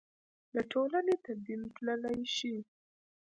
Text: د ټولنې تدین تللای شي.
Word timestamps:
د 0.53 0.55
ټولنې 0.71 1.15
تدین 1.25 1.61
تللای 1.75 2.21
شي. 2.35 2.55